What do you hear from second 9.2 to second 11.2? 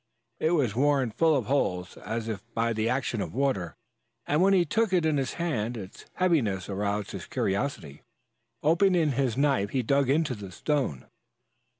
knife, he dug into the stone.